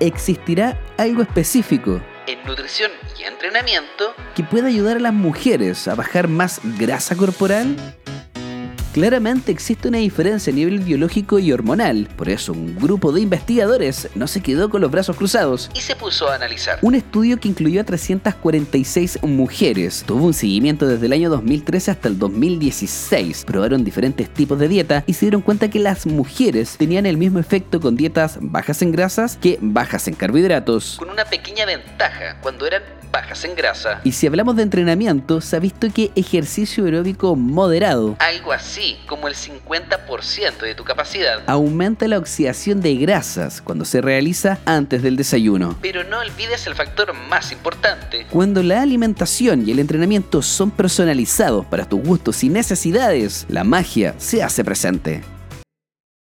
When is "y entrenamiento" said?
3.18-4.14